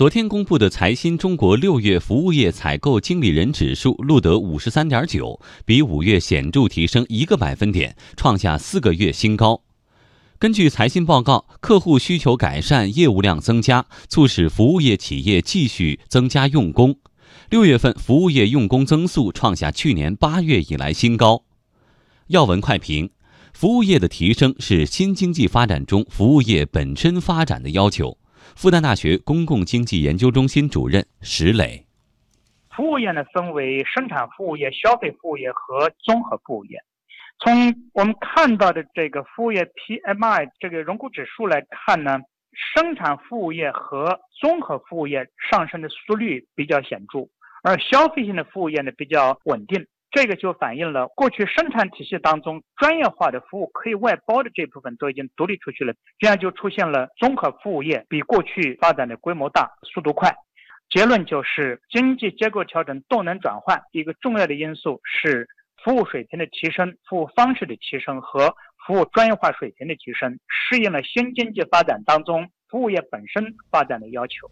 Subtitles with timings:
[0.00, 9.60] 昨天公布的财新中国六月服务业采购经理人指数录得五十三点九，比五月显著提升一个百分点，创下四个月新高。
[10.38, 16.96] 根据财新报告，客户需求改善，业务量增加，促使服务业企业继续增加用工。
[17.50, 21.44] 六月份服务业用工增速创下去年八月以来新高。
[22.28, 23.10] 要闻快评：
[23.52, 28.16] 服务业的提升是新经济发展中服务业本身发展的要求。
[28.56, 31.84] 复旦大学公共经济研究中心主任石磊：
[32.70, 36.82] 服务业呢，分为生产服务业、消费服务业和综合服务业。
[37.38, 42.18] 从我们看到的这个服务业 PMI 这个荣枯指数来看呢，
[42.74, 47.28] 生产服务业和综合服务业上升的速率比较显著，
[47.62, 49.86] 而消费性的服务业呢比较稳定。
[50.10, 60.34] 这个就反映了过去生产体系当中专业化的服务可以外包的这部分都已经独立出去了，这样就出现了综合服务业比过去发展的规模大、速度快。
[60.88, 65.46] 结论就是经济结构调整、动能转换一个重要的因素是
[65.84, 68.52] 服务水平的提升、服务方式的提升和
[68.84, 74.50] 服务专业化水平的提升，适应了新经济发展当中服务业本身发展的要求。